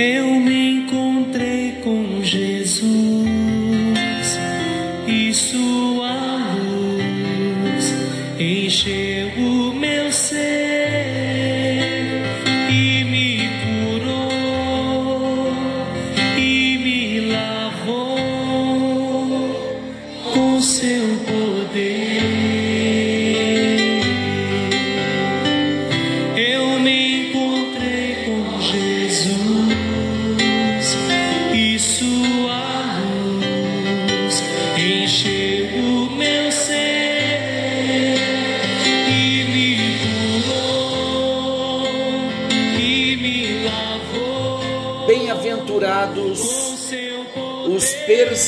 [0.00, 0.69] eu me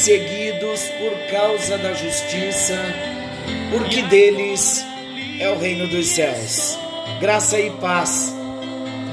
[0.03, 2.77] perseguidos por causa da justiça,
[3.71, 4.85] porque deles
[5.39, 6.77] é o reino dos céus.
[7.21, 8.35] Graça e paz.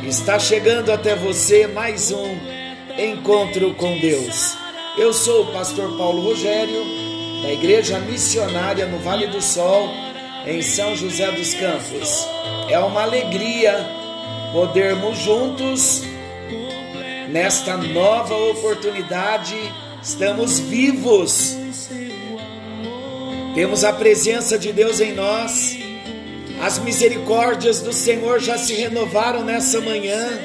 [0.04, 2.36] Está chegando até você mais um
[2.98, 4.58] encontro com Deus.
[4.98, 6.84] Eu sou o pastor Paulo Rogério,
[7.44, 9.88] da Igreja Missionária no Vale do Sol,
[10.48, 12.28] em São José dos Campos.
[12.68, 13.86] É uma alegria
[14.52, 16.02] podermos juntos
[17.30, 19.56] nesta nova oportunidade,
[20.02, 21.58] estamos vivos.
[23.56, 25.78] Temos a presença de Deus em nós.
[26.62, 30.40] As misericórdias do Senhor já se renovaram nessa manhã.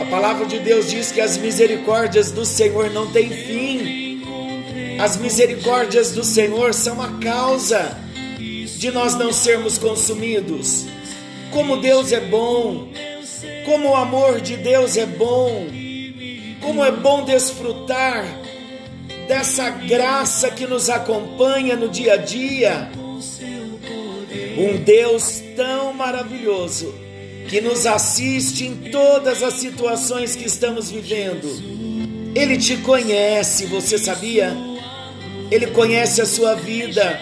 [0.00, 4.22] A palavra de Deus diz que as misericórdias do Senhor não têm fim.
[4.98, 7.98] As misericórdias do Senhor são a causa
[8.38, 10.86] de nós não sermos consumidos.
[11.52, 12.88] Como Deus é bom,
[13.66, 15.66] como o amor de Deus é bom,
[16.60, 18.24] como é bom desfrutar
[19.26, 22.90] dessa graça que nos acompanha no dia a dia.
[24.58, 26.92] Um Deus tão maravilhoso
[27.48, 31.48] que nos assiste em todas as situações que estamos vivendo.
[32.34, 34.56] Ele te conhece, você sabia?
[35.50, 37.18] Ele conhece a sua vida.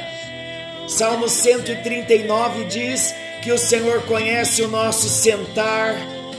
[0.86, 5.95] Salmo 139 diz que o Senhor conhece o nosso sentar,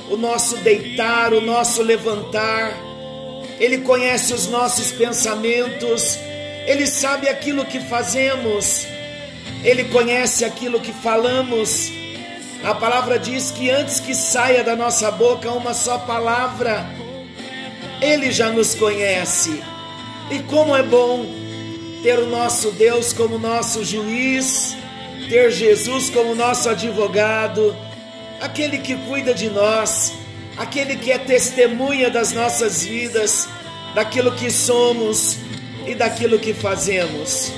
[0.10, 2.89] o nosso deitar, o nosso levantar.
[3.60, 6.18] Ele conhece os nossos pensamentos,
[6.66, 8.88] ele sabe aquilo que fazemos,
[9.64, 11.92] ele conhece aquilo que falamos.
[12.64, 16.86] A palavra diz que antes que saia da nossa boca uma só palavra,
[18.02, 19.62] ele já nos conhece.
[20.32, 21.26] E como é bom
[22.02, 24.76] ter o nosso Deus como nosso juiz,
[25.28, 27.76] ter Jesus como nosso advogado,
[28.40, 30.14] aquele que cuida de nós,
[30.60, 33.48] aquele que é testemunha das nossas vidas,
[33.96, 35.38] daquilo que somos
[35.88, 37.50] e daquilo que fazemos.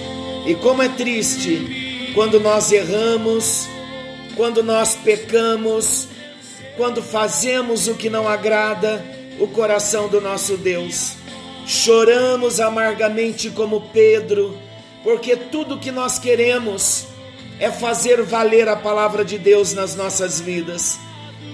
[0.46, 3.68] E como é triste quando nós erramos,
[4.36, 6.08] quando nós pecamos,
[6.78, 9.04] quando fazemos o que não agrada
[9.40, 11.14] o coração do nosso Deus.
[11.66, 14.56] Choramos amargamente como Pedro,
[15.04, 17.08] porque tudo que nós queremos
[17.60, 21.00] é fazer valer a palavra de Deus nas nossas vidas.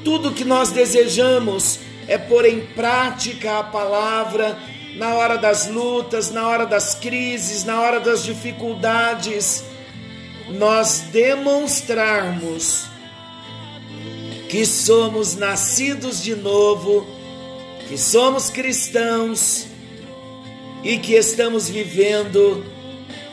[0.03, 4.57] Tudo que nós desejamos é pôr em prática a palavra
[4.95, 9.63] na hora das lutas, na hora das crises, na hora das dificuldades.
[10.49, 12.85] Nós demonstrarmos
[14.49, 17.05] que somos nascidos de novo,
[17.87, 19.67] que somos cristãos
[20.83, 22.65] e que estamos vivendo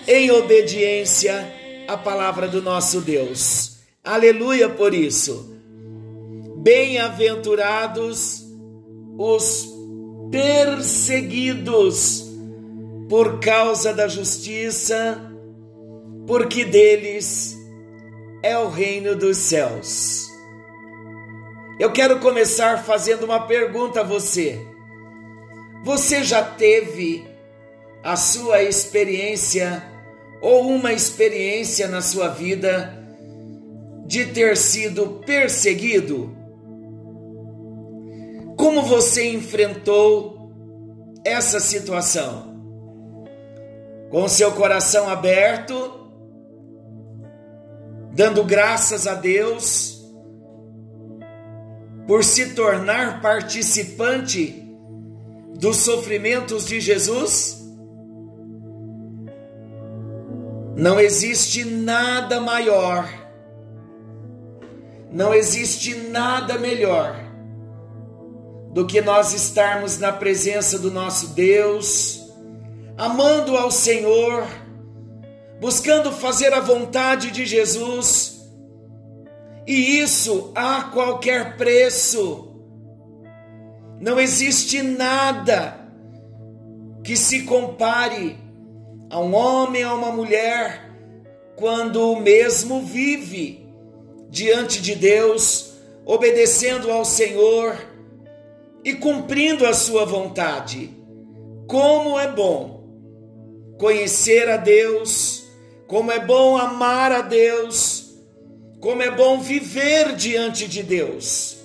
[0.06, 1.52] em obediência
[1.88, 3.76] à palavra do nosso Deus.
[4.02, 5.53] Aleluia por isso.
[6.64, 8.42] Bem-aventurados
[9.18, 9.68] os
[10.30, 12.24] perseguidos
[13.06, 15.20] por causa da justiça,
[16.26, 17.54] porque deles
[18.42, 20.26] é o reino dos céus.
[21.78, 24.58] Eu quero começar fazendo uma pergunta a você.
[25.84, 27.26] Você já teve
[28.02, 29.84] a sua experiência
[30.40, 33.06] ou uma experiência na sua vida
[34.06, 36.42] de ter sido perseguido?
[38.74, 40.50] Como você enfrentou
[41.24, 42.60] essa situação?
[44.10, 46.10] Com seu coração aberto,
[48.12, 50.04] dando graças a Deus
[52.04, 54.68] por se tornar participante
[55.56, 57.64] dos sofrimentos de Jesus?
[60.76, 63.08] Não existe nada maior,
[65.12, 67.23] não existe nada melhor
[68.74, 72.20] do que nós estarmos na presença do nosso Deus,
[72.98, 74.44] amando ao Senhor,
[75.60, 78.50] buscando fazer a vontade de Jesus,
[79.64, 82.52] e isso a qualquer preço.
[84.00, 85.78] Não existe nada
[87.04, 88.36] que se compare
[89.08, 90.90] a um homem, a uma mulher,
[91.54, 93.68] quando o mesmo vive
[94.28, 95.74] diante de Deus,
[96.04, 97.93] obedecendo ao Senhor
[98.84, 100.90] e cumprindo a sua vontade.
[101.66, 102.84] Como é bom
[103.78, 105.44] conhecer a Deus,
[105.86, 108.14] como é bom amar a Deus,
[108.80, 111.56] como é bom viver diante de Deus.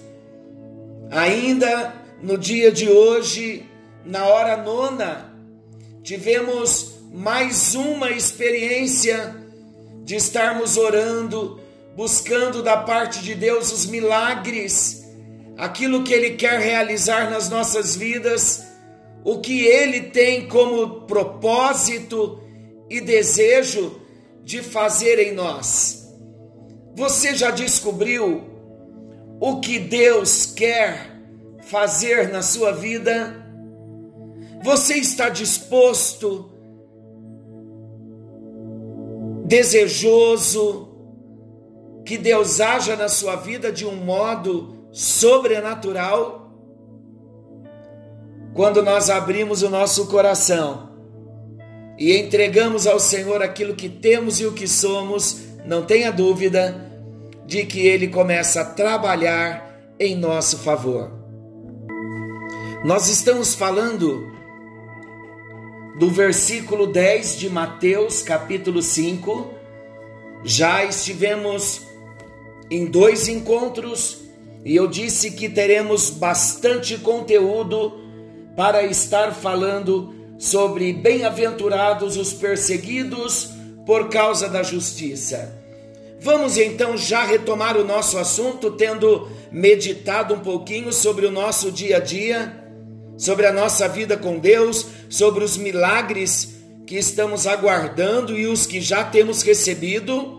[1.12, 3.66] Ainda no dia de hoje,
[4.06, 5.34] na hora nona,
[6.02, 9.36] tivemos mais uma experiência
[10.04, 11.60] de estarmos orando,
[11.96, 15.09] buscando da parte de Deus os milagres,
[15.60, 18.66] aquilo que Ele quer realizar nas nossas vidas,
[19.26, 22.42] o que Ele tem como propósito
[22.90, 24.02] e desejo
[24.42, 26.08] de fazer em nós.
[26.96, 28.46] Você já descobriu
[29.40, 31.20] o que Deus quer
[31.64, 33.36] fazer na sua vida?
[34.64, 36.50] Você está disposto,
[39.46, 40.88] desejoso,
[42.06, 46.52] que Deus haja na sua vida de um modo sobrenatural?
[48.54, 50.90] Quando nós abrimos o nosso coração
[51.98, 56.90] e entregamos ao Senhor aquilo que temos e o que somos, não tenha dúvida
[57.46, 59.70] de que Ele começa a trabalhar
[60.00, 61.12] em nosso favor.
[62.84, 64.32] Nós estamos falando
[66.00, 69.54] do versículo 10 de Mateus, capítulo 5.
[70.46, 71.82] Já estivemos
[72.72, 74.29] em dois encontros
[74.64, 77.94] e eu disse que teremos bastante conteúdo
[78.56, 83.50] para estar falando sobre bem-aventurados os perseguidos
[83.86, 85.58] por causa da justiça.
[86.22, 91.98] Vamos então já retomar o nosso assunto, tendo meditado um pouquinho sobre o nosso dia
[91.98, 92.60] a dia
[93.20, 96.56] sobre a nossa vida com Deus, sobre os milagres
[96.88, 100.39] que estamos aguardando e os que já temos recebido.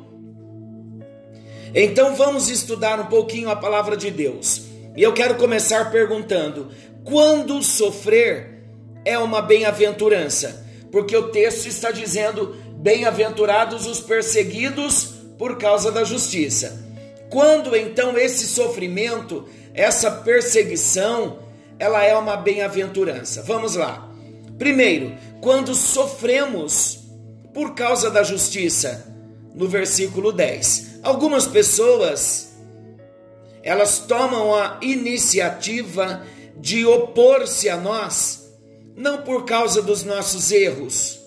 [1.75, 4.62] Então vamos estudar um pouquinho a palavra de Deus.
[4.96, 6.69] E eu quero começar perguntando:
[7.05, 8.64] quando sofrer
[9.05, 10.67] é uma bem-aventurança?
[10.90, 16.84] Porque o texto está dizendo: bem-aventurados os perseguidos por causa da justiça.
[17.31, 21.38] Quando então esse sofrimento, essa perseguição,
[21.78, 23.43] ela é uma bem-aventurança.
[23.43, 24.11] Vamos lá.
[24.58, 26.99] Primeiro, quando sofremos
[27.55, 29.06] por causa da justiça,
[29.55, 30.89] no versículo 10.
[31.02, 32.50] Algumas pessoas
[33.62, 36.25] elas tomam a iniciativa
[36.56, 38.50] de opor-se a nós,
[38.97, 41.20] não por causa dos nossos erros,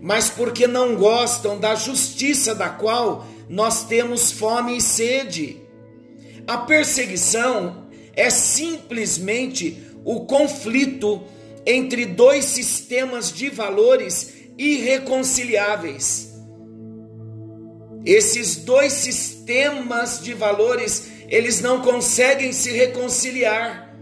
[0.00, 5.62] mas porque não gostam da justiça da qual nós temos fome e sede.
[6.46, 11.22] A perseguição é simplesmente o conflito
[11.66, 16.27] entre dois sistemas de valores irreconciliáveis.
[18.08, 23.94] Esses dois sistemas de valores, eles não conseguem se reconciliar.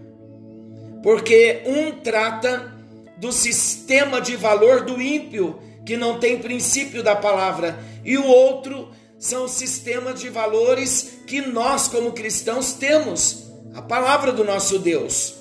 [1.02, 2.72] Porque um trata
[3.16, 8.90] do sistema de valor do ímpio, que não tem princípio da palavra, e o outro
[9.18, 15.34] são sistemas de valores que nós como cristãos temos a palavra do nosso Deus.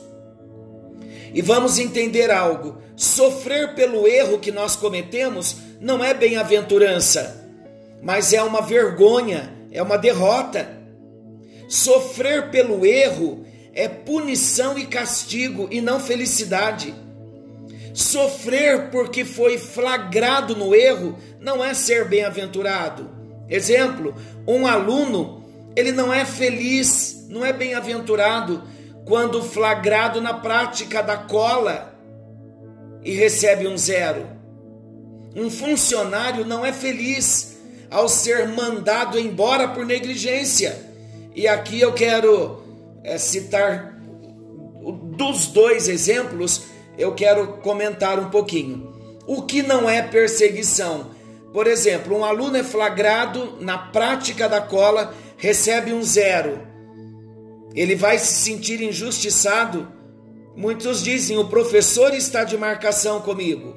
[1.36, 7.45] E vamos entender algo: sofrer pelo erro que nós cometemos não é bem-aventurança,
[8.06, 10.70] mas é uma vergonha, é uma derrota.
[11.68, 13.44] Sofrer pelo erro
[13.74, 16.94] é punição e castigo e não felicidade.
[17.96, 23.10] Sofrer porque foi flagrado no erro não é ser bem-aventurado.
[23.50, 24.14] Exemplo:
[24.48, 25.44] um aluno
[25.76, 28.62] ele não é feliz, não é bem-aventurado
[29.04, 31.92] quando flagrado na prática da cola
[33.04, 34.28] e recebe um zero.
[35.36, 37.55] Um funcionário não é feliz
[37.90, 40.78] ao ser mandado embora por negligência.
[41.36, 42.64] E aqui eu quero
[43.04, 43.96] é, citar
[45.18, 46.64] dos dois exemplos,
[46.98, 48.94] eu quero comentar um pouquinho.
[49.28, 51.12] O que não é perseguição?
[51.52, 56.60] Por exemplo, um aluno é flagrado na prática da cola recebe um zero,
[57.76, 59.92] ele vai se sentir injustiçado.
[60.56, 63.76] Muitos dizem: o professor está de marcação comigo.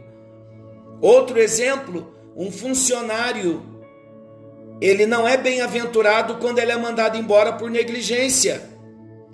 [1.01, 3.63] Outro exemplo, um funcionário,
[4.81, 8.63] ele não é bem-aventurado quando ele é mandado embora por negligência.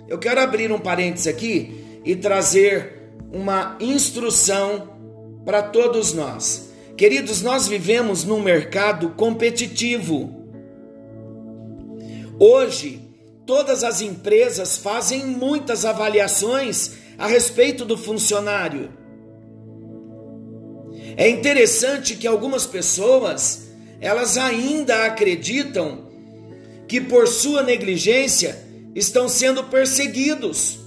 [0.07, 4.89] Eu quero abrir um parênteses aqui e trazer uma instrução
[5.45, 6.69] para todos nós.
[6.97, 10.45] Queridos, nós vivemos num mercado competitivo.
[12.39, 13.01] Hoje,
[13.45, 18.89] todas as empresas fazem muitas avaliações a respeito do funcionário.
[21.17, 23.64] É interessante que algumas pessoas,
[23.99, 26.05] elas ainda acreditam
[26.87, 30.79] que por sua negligência estão sendo perseguidos.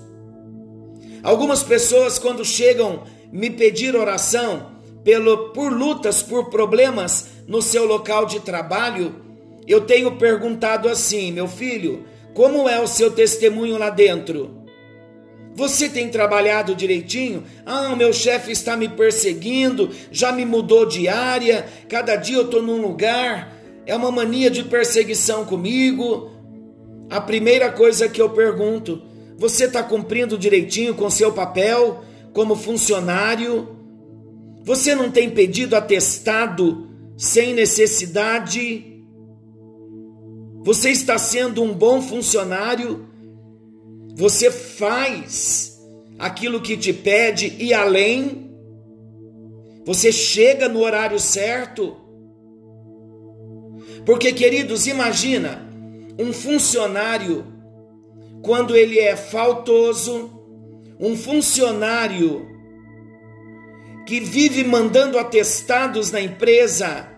[1.23, 4.71] Algumas pessoas quando chegam me pedir oração
[5.05, 9.15] pelo por lutas, por problemas no seu local de trabalho,
[9.67, 14.58] eu tenho perguntado assim, meu filho, como é o seu testemunho lá dentro?
[15.59, 17.43] Você tem trabalhado direitinho?
[17.67, 22.45] Ah, o meu chefe está me perseguindo, já me mudou de área, cada dia eu
[22.45, 26.31] estou num lugar, é uma mania de perseguição comigo.
[27.11, 29.03] A primeira coisa que eu pergunto:
[29.37, 33.69] você está cumprindo direitinho com seu papel como funcionário?
[34.63, 39.03] Você não tem pedido atestado sem necessidade?
[40.63, 43.08] Você está sendo um bom funcionário?
[44.19, 45.81] Você faz
[46.19, 48.51] aquilo que te pede e além.
[49.87, 51.97] Você chega no horário certo.
[54.05, 55.65] Porque, queridos, imagina
[56.19, 57.47] um funcionário
[58.43, 60.33] quando ele é faltoso,
[60.99, 62.45] um funcionário
[64.05, 67.09] que vive mandando atestados na empresa.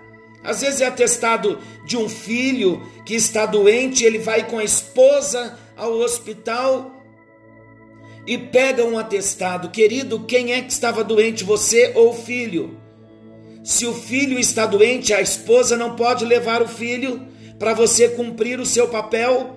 [0.44, 5.58] Às vezes é atestado de um filho que está doente, ele vai com a esposa
[5.80, 6.92] ao hospital
[8.26, 9.70] e pega um atestado.
[9.70, 12.78] Querido, quem é que estava doente, você ou o filho?
[13.64, 17.26] Se o filho está doente, a esposa não pode levar o filho
[17.58, 19.56] para você cumprir o seu papel.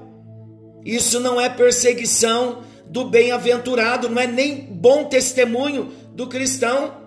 [0.86, 7.02] Isso não é perseguição do bem-aventurado, não é nem bom testemunho do cristão.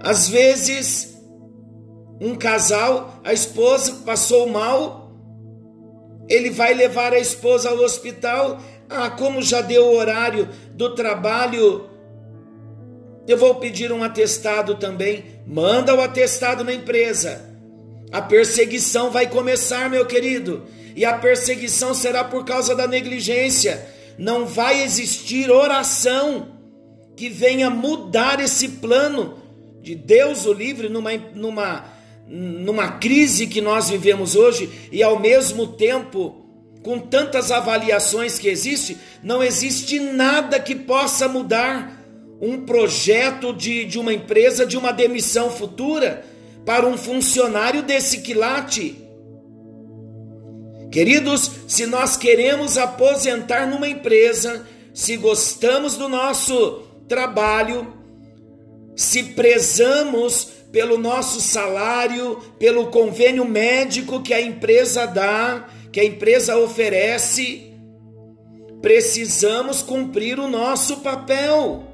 [0.00, 1.16] Às vezes,
[2.20, 5.03] um casal, a esposa passou mal,
[6.28, 8.60] ele vai levar a esposa ao hospital.
[8.88, 11.88] Ah, como já deu o horário do trabalho,
[13.26, 15.24] eu vou pedir um atestado também.
[15.46, 17.50] Manda o atestado na empresa.
[18.12, 20.64] A perseguição vai começar, meu querido.
[20.94, 23.86] E a perseguição será por causa da negligência.
[24.16, 26.54] Não vai existir oração
[27.16, 29.38] que venha mudar esse plano
[29.80, 31.84] de Deus o livre numa, numa
[32.26, 36.42] numa crise que nós vivemos hoje e ao mesmo tempo
[36.82, 42.04] com tantas avaliações que existe, não existe nada que possa mudar
[42.40, 46.24] um projeto de, de uma empresa de uma demissão futura
[46.66, 48.98] para um funcionário desse quilate.
[50.90, 57.92] Queridos, se nós queremos aposentar numa empresa, se gostamos do nosso trabalho,
[58.94, 66.58] se prezamos pelo nosso salário, pelo convênio médico que a empresa dá, que a empresa
[66.58, 67.72] oferece,
[68.82, 71.84] precisamos cumprir o nosso papel.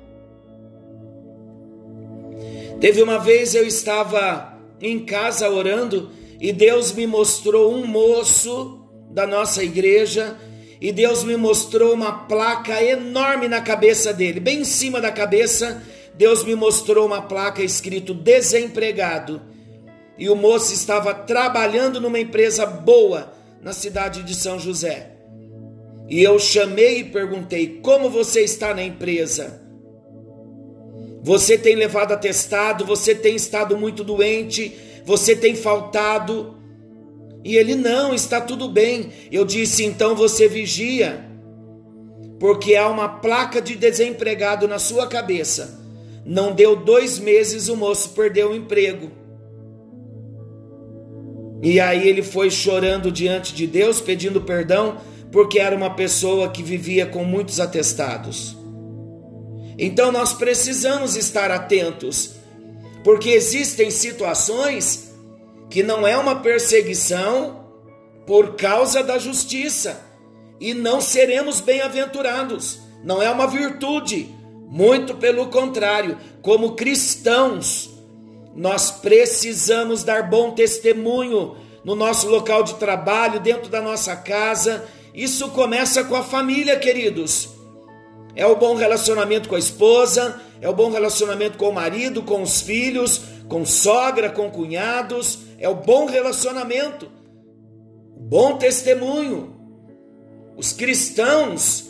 [2.81, 6.11] Teve uma vez eu estava em casa orando
[6.41, 10.39] e Deus me mostrou um moço da nossa igreja
[10.81, 15.83] e Deus me mostrou uma placa enorme na cabeça dele, bem em cima da cabeça
[16.15, 19.41] Deus me mostrou uma placa escrito desempregado.
[20.19, 25.13] E o moço estava trabalhando numa empresa boa na cidade de São José.
[26.09, 29.63] E eu chamei e perguntei: Como você está na empresa?
[31.23, 32.85] Você tem levado atestado?
[32.85, 34.77] Você tem estado muito doente?
[35.07, 36.55] Você tem faltado?
[37.43, 39.11] E ele: Não, está tudo bem.
[39.33, 41.25] Eu disse: Então você vigia,
[42.39, 45.80] porque há uma placa de desempregado na sua cabeça
[46.25, 49.11] não deu dois meses, o moço perdeu o emprego.
[51.63, 54.99] E aí ele foi chorando diante de Deus, pedindo perdão,
[55.31, 58.57] porque era uma pessoa que vivia com muitos atestados.
[59.79, 62.33] Então nós precisamos estar atentos,
[63.05, 65.13] porque existem situações
[65.69, 67.65] que não é uma perseguição
[68.27, 70.09] por causa da justiça,
[70.61, 74.29] e não seremos bem-aventurados, não é uma virtude
[74.71, 77.91] muito pelo contrário, como cristãos,
[78.55, 84.85] nós precisamos dar bom testemunho no nosso local de trabalho, dentro da nossa casa.
[85.13, 87.49] Isso começa com a família, queridos.
[88.37, 92.41] É o bom relacionamento com a esposa, é o bom relacionamento com o marido, com
[92.41, 97.11] os filhos, com sogra, com cunhados, é o bom relacionamento,
[98.17, 99.57] bom testemunho.
[100.57, 101.90] Os cristãos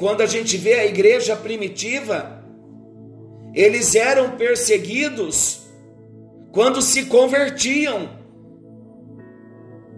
[0.00, 2.42] quando a gente vê a igreja primitiva,
[3.52, 5.60] eles eram perseguidos
[6.52, 8.08] quando se convertiam.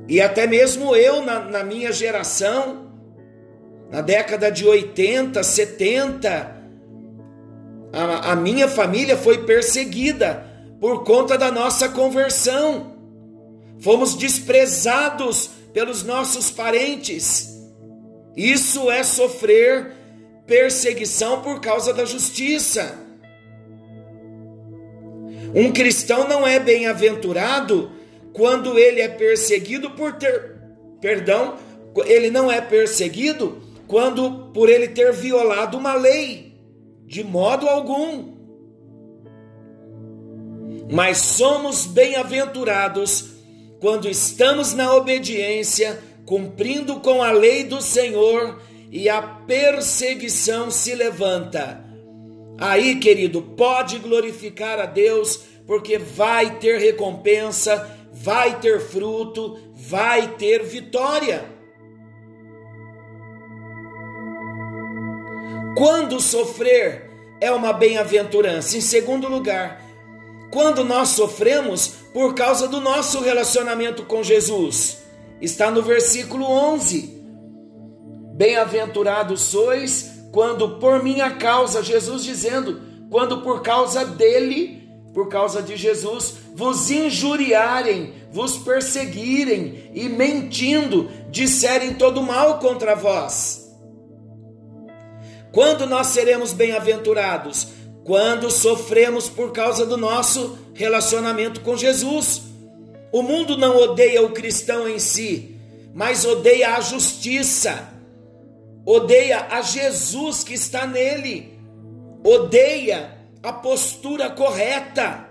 [0.08, 2.90] E até mesmo eu, na, na minha geração,
[3.92, 6.62] Na década de 80, 70,
[7.92, 10.46] a, a minha família foi perseguida
[10.80, 12.96] por conta da nossa conversão.
[13.78, 17.51] Fomos desprezados pelos nossos parentes.
[18.36, 19.92] Isso é sofrer
[20.46, 22.98] perseguição por causa da justiça.
[25.54, 27.92] Um cristão não é bem-aventurado
[28.32, 30.56] quando ele é perseguido por ter,
[31.00, 31.56] perdão,
[32.06, 36.54] ele não é perseguido quando por ele ter violado uma lei,
[37.04, 38.32] de modo algum.
[40.90, 43.32] Mas somos bem-aventurados
[43.78, 48.60] quando estamos na obediência, cumprindo com a lei do Senhor
[48.90, 51.84] e a perseguição se levanta.
[52.58, 60.62] Aí, querido, pode glorificar a Deus, porque vai ter recompensa, vai ter fruto, vai ter
[60.62, 61.44] vitória.
[65.76, 67.10] Quando sofrer
[67.40, 68.76] é uma bem-aventurança.
[68.76, 69.82] Em segundo lugar,
[70.52, 74.98] quando nós sofremos por causa do nosso relacionamento com Jesus.
[75.42, 77.20] Está no versículo 11.
[78.36, 82.80] Bem-aventurados sois quando por minha causa, Jesus dizendo,
[83.10, 91.94] quando por causa dele, por causa de Jesus, vos injuriarem, vos perseguirem e mentindo, disserem
[91.94, 93.68] todo mal contra vós.
[95.50, 97.66] Quando nós seremos bem-aventurados?
[98.04, 102.51] Quando sofremos por causa do nosso relacionamento com Jesus.
[103.12, 105.56] O mundo não odeia o cristão em si,
[105.92, 107.90] mas odeia a justiça,
[108.86, 111.58] odeia a Jesus que está nele,
[112.24, 115.28] odeia a postura correta.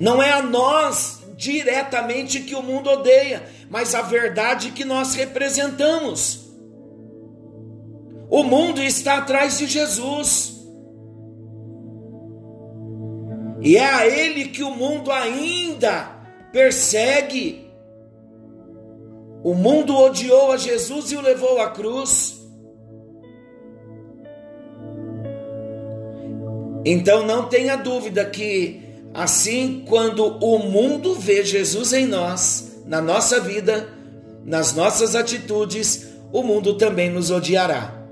[0.00, 6.44] Não é a nós diretamente que o mundo odeia, mas a verdade que nós representamos.
[8.30, 10.53] O mundo está atrás de Jesus.
[13.64, 16.10] E é a ele que o mundo ainda
[16.52, 17.72] persegue.
[19.42, 22.42] O mundo odiou a Jesus e o levou à cruz.
[26.84, 28.82] Então não tenha dúvida que,
[29.14, 33.88] assim, quando o mundo vê Jesus em nós, na nossa vida,
[34.44, 38.06] nas nossas atitudes, o mundo também nos odiará.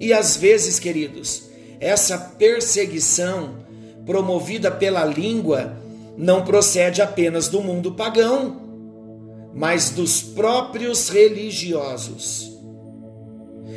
[0.00, 1.44] E às vezes, queridos,
[1.78, 3.67] essa perseguição
[4.08, 5.76] promovida pela língua
[6.16, 8.56] não procede apenas do mundo pagão,
[9.54, 12.50] mas dos próprios religiosos.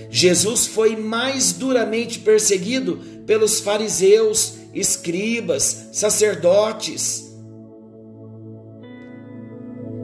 [0.09, 7.29] Jesus foi mais duramente perseguido pelos fariseus, escribas, sacerdotes.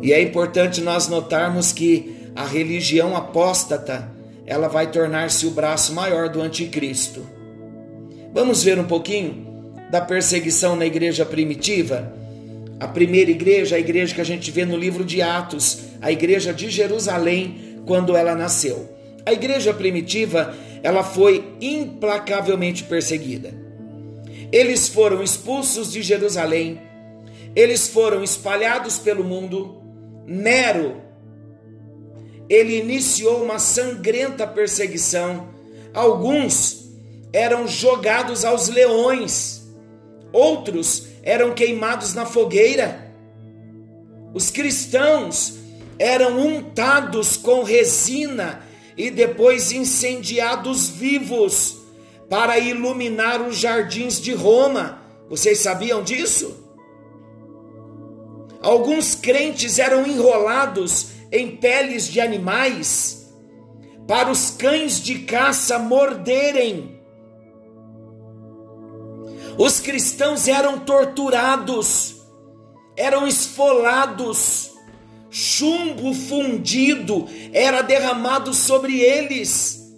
[0.01, 4.11] E é importante nós notarmos que a religião apóstata
[4.45, 7.25] ela vai tornar-se o braço maior do anticristo.
[8.33, 9.47] Vamos ver um pouquinho
[9.89, 12.13] da perseguição na igreja primitiva?
[12.79, 16.53] A primeira igreja, a igreja que a gente vê no livro de Atos, a igreja
[16.53, 18.87] de Jerusalém, quando ela nasceu.
[19.25, 23.53] A igreja primitiva, ela foi implacavelmente perseguida.
[24.51, 26.79] Eles foram expulsos de Jerusalém,
[27.55, 29.81] eles foram espalhados pelo mundo.
[30.25, 31.01] Nero,
[32.49, 35.49] ele iniciou uma sangrenta perseguição.
[35.93, 36.89] Alguns
[37.33, 39.56] eram jogados aos leões,
[40.31, 43.13] outros eram queimados na fogueira.
[44.33, 45.55] Os cristãos
[45.99, 48.61] eram untados com resina
[48.95, 51.77] e depois incendiados vivos
[52.29, 55.01] para iluminar os jardins de Roma.
[55.29, 56.65] Vocês sabiam disso?
[58.61, 63.27] Alguns crentes eram enrolados em peles de animais,
[64.07, 66.96] para os cães de caça morderem.
[69.57, 72.15] Os cristãos eram torturados,
[72.95, 74.71] eram esfolados,
[75.29, 79.93] chumbo fundido era derramado sobre eles,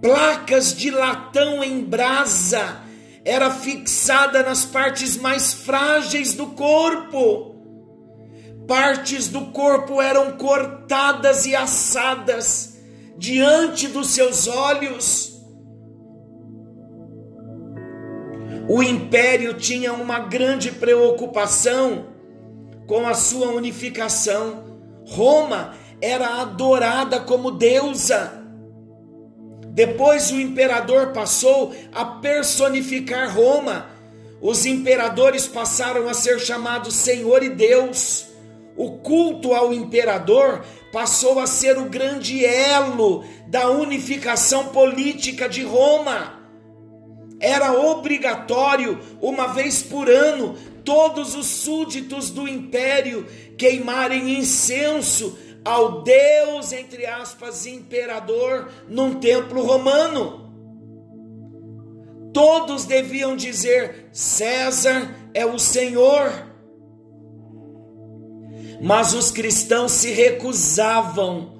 [0.00, 2.80] placas de latão em brasa
[3.24, 7.56] era fixada nas partes mais frágeis do corpo
[8.66, 12.76] partes do corpo eram cortadas e assadas
[13.16, 15.35] diante dos seus olhos.
[18.68, 22.06] O império tinha uma grande preocupação
[22.86, 24.64] com a sua unificação.
[25.06, 28.42] Roma era adorada como deusa.
[29.68, 33.88] Depois o imperador passou a personificar Roma.
[34.40, 38.26] Os imperadores passaram a ser chamados Senhor e Deus
[38.76, 46.45] o culto ao imperador passou a ser o grande elo da unificação política de Roma.
[47.38, 53.26] Era obrigatório, uma vez por ano, todos os súditos do império
[53.58, 60.46] queimarem incenso ao Deus, entre aspas, imperador, num templo romano.
[62.32, 66.30] Todos deviam dizer: César é o Senhor.
[68.80, 71.55] Mas os cristãos se recusavam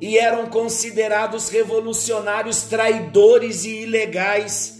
[0.00, 4.78] e eram considerados revolucionários traidores e ilegais.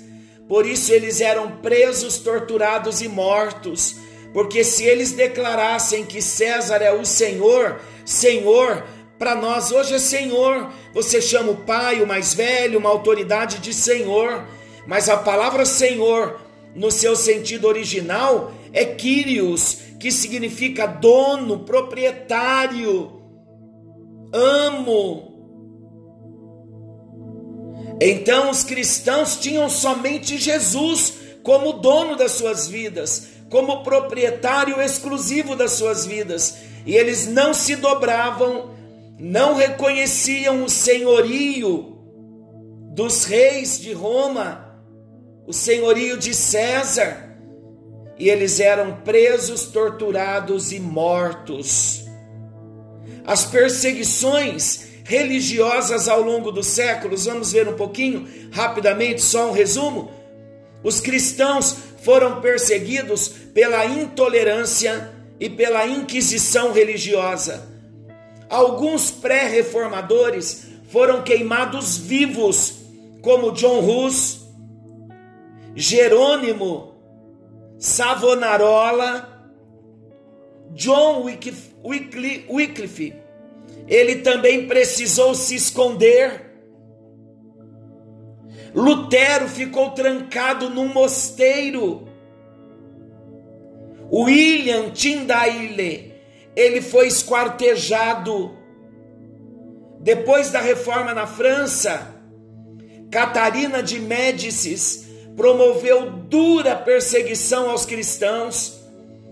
[0.49, 3.97] Por isso eles eram presos, torturados e mortos.
[4.33, 8.85] Porque se eles declarassem que César é o Senhor, Senhor,
[9.19, 10.71] para nós hoje é Senhor.
[10.95, 14.47] Você chama o pai, o mais velho, uma autoridade de Senhor.
[14.87, 16.41] Mas a palavra Senhor,
[16.75, 23.18] no seu sentido original, é Kyrios, que significa dono, proprietário,
[24.33, 25.37] amo.
[28.01, 35.73] Então os cristãos tinham somente Jesus como dono das suas vidas, como proprietário exclusivo das
[35.73, 38.71] suas vidas, e eles não se dobravam,
[39.19, 41.97] não reconheciam o senhorio
[42.95, 44.81] dos reis de Roma,
[45.47, 47.29] o senhorio de César
[48.19, 52.05] e eles eram presos, torturados e mortos.
[53.29, 60.11] As perseguições religiosas ao longo dos séculos, vamos ver um pouquinho, rapidamente, só um resumo.
[60.83, 67.69] Os cristãos foram perseguidos pela intolerância e pela inquisição religiosa.
[68.49, 72.77] Alguns pré-reformadores foram queimados vivos,
[73.21, 74.41] como John Hus,
[75.77, 76.95] Jerônimo
[77.79, 79.39] Savonarola,
[80.73, 83.15] John Wycliffe,
[83.89, 86.47] ele também precisou se esconder.
[88.75, 92.07] Lutero ficou trancado num mosteiro.
[94.13, 96.15] William Tyndale,
[96.55, 98.57] ele foi esquartejado.
[100.01, 102.15] Depois da reforma na França,
[103.11, 108.79] Catarina de Médicis promoveu dura perseguição aos cristãos.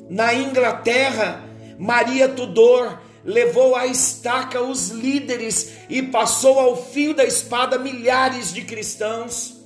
[0.09, 1.45] Na Inglaterra,
[1.79, 8.63] Maria Tudor levou à estaca os líderes e passou ao fio da espada milhares de
[8.63, 9.57] cristãos.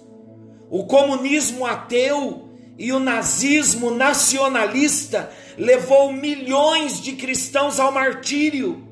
[0.71, 8.83] O comunismo ateu e o nazismo nacionalista levou milhões de cristãos ao martírio.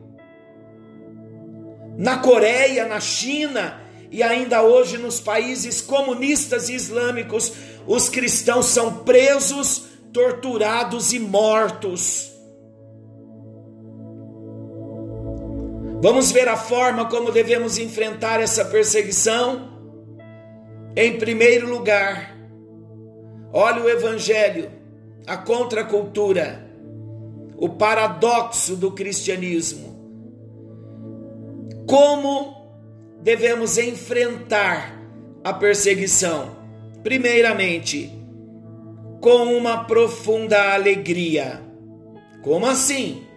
[1.97, 7.53] Na Coreia, na China, e ainda hoje nos países comunistas e islâmicos,
[7.87, 12.38] os cristãos são presos, torturados e mortos.
[16.01, 19.69] Vamos ver a forma como devemos enfrentar essa perseguição?
[20.95, 22.37] Em primeiro lugar,
[23.53, 24.71] olha o Evangelho,
[25.27, 26.65] a contracultura,
[27.57, 29.99] o paradoxo do cristianismo.
[31.85, 32.55] Como
[33.21, 34.97] devemos enfrentar
[35.43, 36.57] a perseguição?
[37.03, 38.13] Primeiramente,
[39.21, 41.61] com uma profunda alegria.
[42.43, 43.28] Como assim?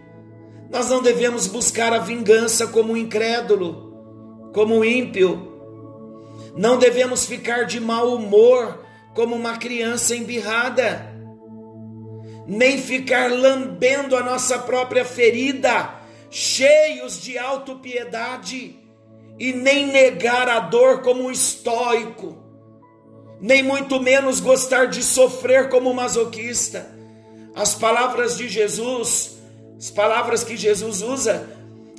[0.72, 5.52] Nós não devemos buscar a vingança como um incrédulo, como um ímpio.
[6.56, 8.82] Não devemos ficar de mau humor
[9.14, 11.12] como uma criança embirrada,
[12.46, 15.90] nem ficar lambendo a nossa própria ferida,
[16.30, 18.78] cheios de autopiedade
[19.38, 22.38] e nem negar a dor como um estoico,
[23.38, 26.90] nem muito menos gostar de sofrer como um masoquista.
[27.54, 29.41] As palavras de Jesus,
[29.82, 31.44] as palavras que Jesus usa,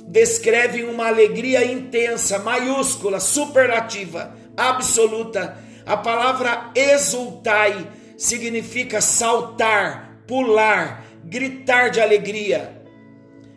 [0.08, 5.58] descrevem uma alegria intensa, maiúscula, superlativa, absoluta.
[5.84, 12.74] A palavra exultai significa saltar, pular, gritar de alegria.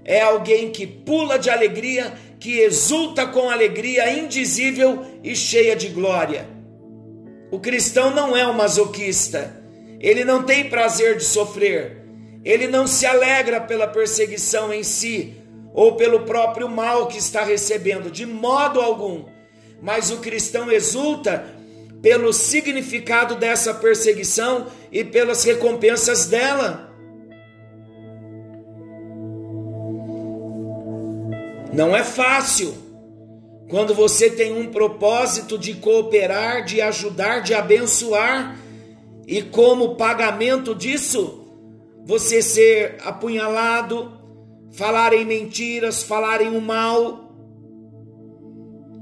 [0.03, 6.49] É alguém que pula de alegria que exulta com alegria indizível e cheia de glória.
[7.49, 9.55] O cristão não é um masoquista,
[10.01, 12.06] ele não tem prazer de sofrer,
[12.47, 15.35] ele não se alegra pela perseguição em si
[15.73, 19.25] ou pelo próprio mal que está recebendo, de modo algum.
[19.81, 21.45] Mas o cristão exulta
[22.01, 26.89] pelo significado dessa perseguição e pelas recompensas dela.
[31.73, 32.73] Não é fácil.
[33.69, 38.57] Quando você tem um propósito de cooperar, de ajudar, de abençoar,
[39.27, 41.46] e como pagamento disso,
[42.07, 44.13] você ser apunhalado,
[44.71, 47.35] falarem mentiras, falarem o mal.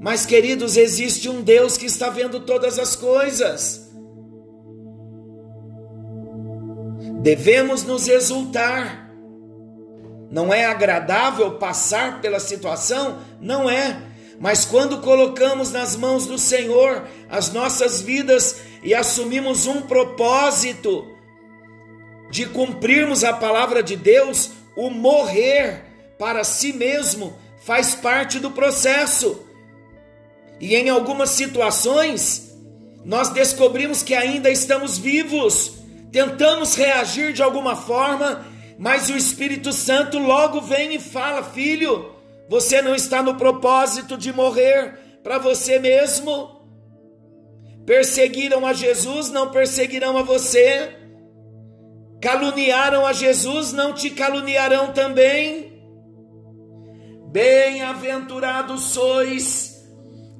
[0.00, 3.88] Mas, queridos, existe um Deus que está vendo todas as coisas.
[7.22, 9.08] Devemos nos exultar.
[10.28, 13.18] Não é agradável passar pela situação?
[13.40, 14.02] Não é.
[14.40, 21.15] Mas quando colocamos nas mãos do Senhor as nossas vidas e assumimos um propósito
[22.30, 25.84] de cumprirmos a palavra de Deus, o morrer
[26.18, 29.44] para si mesmo faz parte do processo.
[30.60, 32.56] E em algumas situações,
[33.04, 35.74] nós descobrimos que ainda estamos vivos,
[36.10, 38.46] tentamos reagir de alguma forma,
[38.78, 42.12] mas o Espírito Santo logo vem e fala: Filho,
[42.48, 46.56] você não está no propósito de morrer para você mesmo.
[47.84, 51.05] Perseguiram a Jesus, não perseguirão a você.
[52.20, 55.76] Caluniaram a Jesus, não te caluniarão também.
[57.30, 59.76] Bem-aventurados sois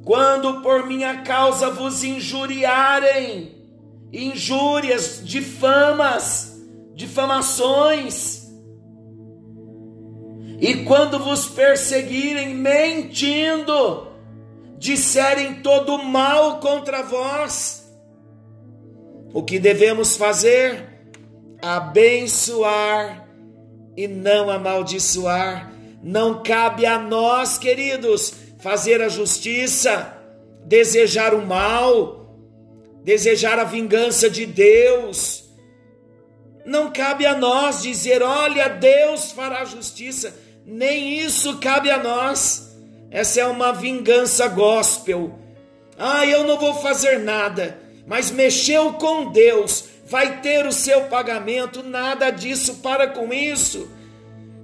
[0.06, 3.56] quando por minha causa vos injuriarem,
[4.12, 6.56] injúrias, difamas,
[6.94, 8.46] difamações.
[10.60, 14.06] E quando vos perseguirem mentindo,
[14.78, 17.84] disserem todo mal contra vós,
[19.34, 20.95] o que devemos fazer?
[21.61, 23.27] Abençoar
[23.97, 25.73] e não amaldiçoar.
[26.03, 30.16] Não cabe a nós, queridos, fazer a justiça,
[30.64, 32.37] desejar o mal,
[33.03, 35.45] desejar a vingança de Deus.
[36.64, 40.35] Não cabe a nós dizer, olha, Deus fará justiça.
[40.64, 42.77] Nem isso cabe a nós.
[43.11, 45.38] Essa é uma vingança gospel.
[45.97, 51.83] Ah, eu não vou fazer nada, mas mexeu com Deus vai ter o seu pagamento,
[51.83, 53.90] nada disso, para com isso.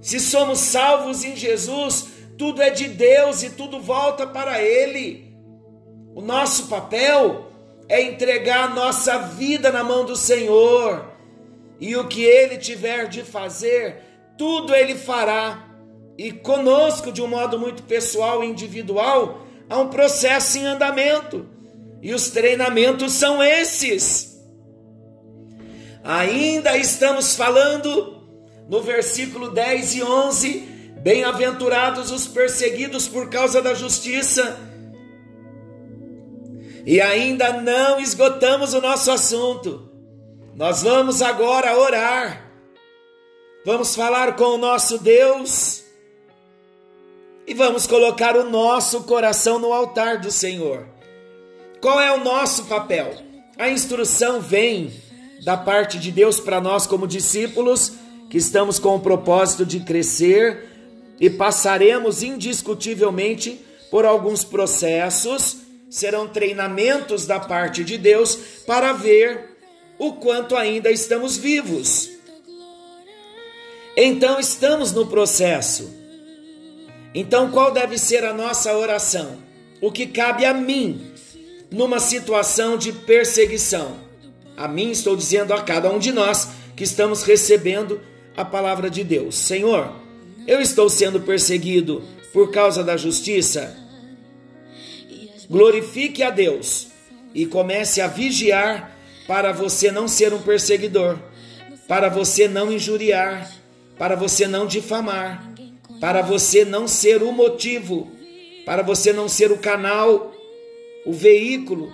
[0.00, 2.06] Se somos salvos em Jesus,
[2.38, 5.34] tudo é de Deus e tudo volta para Ele.
[6.14, 7.48] O nosso papel
[7.88, 11.10] é entregar a nossa vida na mão do Senhor,
[11.80, 13.96] e o que Ele tiver de fazer,
[14.38, 15.68] tudo Ele fará.
[16.16, 21.48] E conosco, de um modo muito pessoal e individual, há um processo em andamento,
[22.00, 24.31] e os treinamentos são esses.
[26.04, 28.22] Ainda estamos falando
[28.68, 30.58] no versículo 10 e 11:
[31.00, 34.58] Bem-aventurados os perseguidos por causa da justiça.
[36.84, 39.88] E ainda não esgotamos o nosso assunto.
[40.54, 42.50] Nós vamos agora orar.
[43.64, 45.84] Vamos falar com o nosso Deus
[47.46, 50.86] e vamos colocar o nosso coração no altar do Senhor.
[51.80, 53.14] Qual é o nosso papel?
[53.56, 54.92] A instrução vem
[55.44, 57.92] da parte de Deus para nós, como discípulos,
[58.30, 60.68] que estamos com o propósito de crescer
[61.20, 65.58] e passaremos indiscutivelmente por alguns processos,
[65.90, 68.34] serão treinamentos da parte de Deus
[68.66, 69.58] para ver
[69.98, 72.08] o quanto ainda estamos vivos.
[73.96, 75.92] Então estamos no processo.
[77.14, 79.36] Então qual deve ser a nossa oração?
[79.80, 81.12] O que cabe a mim
[81.70, 84.01] numa situação de perseguição?
[84.56, 88.00] A mim estou dizendo a cada um de nós que estamos recebendo
[88.36, 89.36] a palavra de Deus.
[89.36, 89.92] Senhor,
[90.46, 93.76] eu estou sendo perseguido por causa da justiça.
[95.48, 96.88] Glorifique a Deus
[97.34, 101.18] e comece a vigiar para você não ser um perseguidor,
[101.86, 103.50] para você não injuriar,
[103.98, 105.52] para você não difamar,
[106.00, 108.10] para você não ser o motivo,
[108.64, 110.32] para você não ser o canal,
[111.04, 111.92] o veículo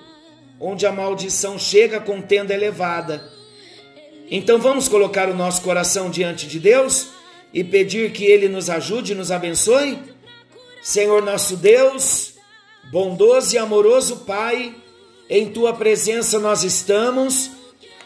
[0.60, 3.22] onde a maldição chega com tenda elevada.
[4.30, 7.08] Então vamos colocar o nosso coração diante de Deus
[7.52, 9.98] e pedir que Ele nos ajude e nos abençoe?
[10.82, 12.34] Senhor nosso Deus,
[12.90, 14.74] bondoso e amoroso Pai,
[15.30, 17.50] em Tua presença nós estamos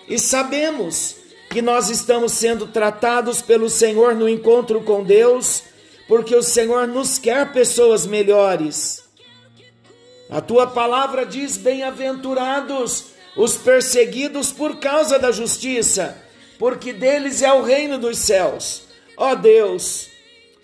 [0.09, 1.17] e sabemos
[1.51, 5.63] que nós estamos sendo tratados pelo Senhor no encontro com Deus,
[6.09, 9.02] porque o Senhor nos quer pessoas melhores.
[10.33, 16.17] A tua palavra diz: Bem-aventurados os perseguidos por causa da justiça,
[16.59, 18.85] porque deles é o reino dos céus.
[19.15, 20.09] Ó Deus,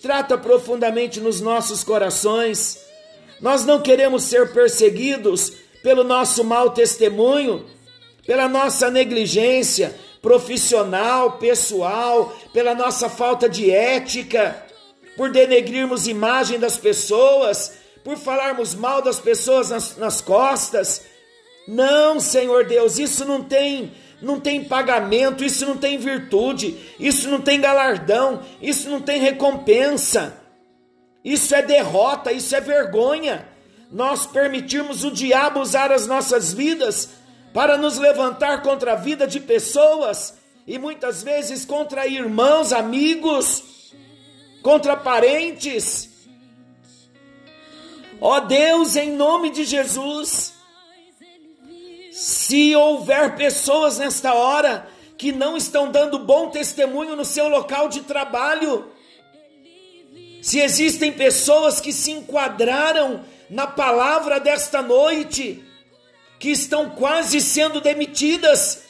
[0.00, 2.78] trata profundamente nos nossos corações.
[3.42, 5.52] Nós não queremos ser perseguidos
[5.83, 7.66] pelo nosso mau testemunho,
[8.26, 14.64] pela nossa negligência profissional, pessoal, pela nossa falta de ética,
[15.14, 17.72] por denegrirmos imagem das pessoas
[18.09, 21.05] por falarmos mal das pessoas nas, nas costas.
[21.66, 23.92] Não, Senhor Deus, isso não tem
[24.23, 30.40] não tem pagamento, isso não tem virtude, isso não tem galardão, isso não tem recompensa.
[31.23, 33.47] Isso é derrota, isso é vergonha.
[33.92, 37.11] Nós permitirmos o diabo usar as nossas vidas
[37.53, 43.92] para nos levantar contra a vida de pessoas e muitas vezes contra irmãos, amigos,
[44.62, 46.17] contra parentes.
[48.20, 50.54] Ó Deus, em nome de Jesus,
[52.11, 58.00] se houver pessoas nesta hora que não estão dando bom testemunho no seu local de
[58.00, 58.90] trabalho,
[60.42, 65.64] se existem pessoas que se enquadraram na palavra desta noite,
[66.40, 68.83] que estão quase sendo demitidas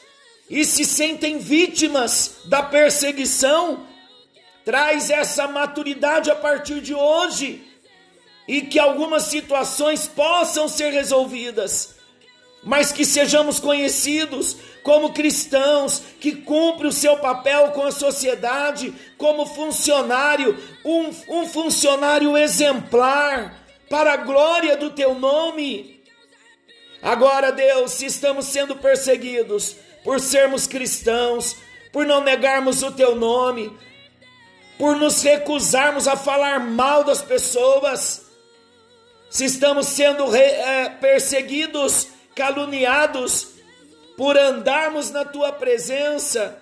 [0.48, 3.86] e se sentem vítimas da perseguição,
[4.64, 7.67] traz essa maturidade a partir de hoje
[8.48, 11.96] e que algumas situações possam ser resolvidas,
[12.64, 19.44] mas que sejamos conhecidos como cristãos que cumpre o seu papel com a sociedade, como
[19.44, 26.02] funcionário, um, um funcionário exemplar, para a glória do teu nome.
[27.02, 31.54] Agora, Deus, se estamos sendo perseguidos por sermos cristãos,
[31.92, 33.70] por não negarmos o teu nome,
[34.78, 38.27] por nos recusarmos a falar mal das pessoas,
[39.30, 43.48] se estamos sendo é, perseguidos, caluniados,
[44.16, 46.60] por andarmos na tua presença,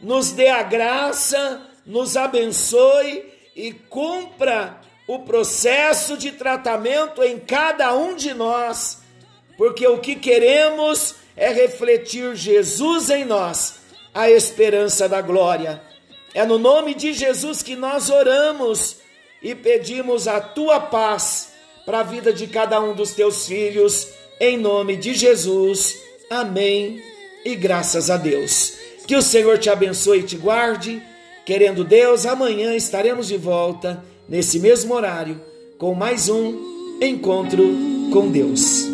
[0.00, 3.24] nos dê a graça, nos abençoe
[3.56, 9.00] e cumpra o processo de tratamento em cada um de nós,
[9.56, 13.80] porque o que queremos é refletir Jesus em nós,
[14.14, 15.82] a esperança da glória.
[16.34, 18.98] É no nome de Jesus que nós oramos
[19.42, 21.51] e pedimos a tua paz
[21.84, 24.08] para a vida de cada um dos teus filhos,
[24.40, 25.98] em nome de Jesus.
[26.30, 27.02] Amém.
[27.44, 28.74] E graças a Deus.
[29.06, 31.02] Que o Senhor te abençoe e te guarde.
[31.44, 35.40] Querendo Deus, amanhã estaremos de volta, nesse mesmo horário,
[35.76, 37.64] com mais um encontro
[38.12, 38.91] com Deus.